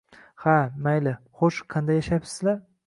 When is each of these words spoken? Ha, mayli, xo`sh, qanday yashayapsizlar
Ha, 0.45 0.55
mayli, 0.87 1.13
xo`sh, 1.43 1.63
qanday 1.77 2.03
yashayapsizlar 2.03 2.63